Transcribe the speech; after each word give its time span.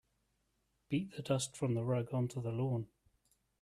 Beat 0.89 1.11
the 1.15 1.21
dust 1.21 1.55
from 1.55 1.75
the 1.75 1.83
rug 1.83 2.11
onto 2.11 2.41
the 2.41 2.49
lawn. 2.51 2.87